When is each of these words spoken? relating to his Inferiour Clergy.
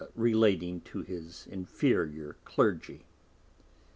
relating 0.15 0.81
to 0.81 1.03
his 1.03 1.45
Inferiour 1.51 2.35
Clergy. 2.43 3.05